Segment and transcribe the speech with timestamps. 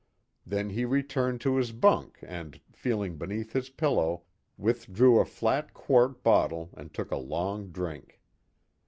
[0.47, 4.23] Then he returned to his bunk and, feeling beneath his pillow,
[4.57, 8.19] withdrew a flat quart bottle and took a long drink.